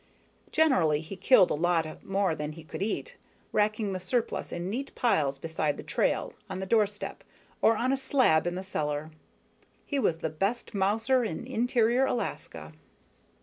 Generally 0.51 1.01
he 1.01 1.15
killed 1.15 1.51
a 1.51 1.53
lot 1.53 2.03
more 2.03 2.33
than 2.33 2.53
he 2.53 2.63
could 2.63 2.81
eat, 2.81 3.17
racking 3.51 3.93
the 3.93 3.99
surplus 3.99 4.51
in 4.51 4.67
neat 4.67 4.95
piles 4.95 5.37
beside 5.37 5.77
the 5.77 5.83
trail, 5.83 6.33
on 6.49 6.59
the 6.59 6.65
doorstep, 6.65 7.23
or 7.61 7.77
on 7.77 7.93
a 7.93 7.97
slab 7.97 8.47
in 8.47 8.55
the 8.55 8.63
cellar. 8.63 9.11
He 9.85 9.99
was 9.99 10.17
the 10.17 10.29
best 10.31 10.73
mouser 10.73 11.23
in 11.23 11.45
interior 11.45 12.07
Alaska. 12.07 12.73